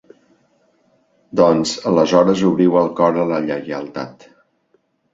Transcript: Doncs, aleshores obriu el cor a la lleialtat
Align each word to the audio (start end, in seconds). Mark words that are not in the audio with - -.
Doncs, 1.41 1.75
aleshores 1.93 2.43
obriu 2.51 2.81
el 2.83 2.93
cor 3.03 3.23
a 3.27 3.31
la 3.37 3.41
lleialtat 3.49 4.31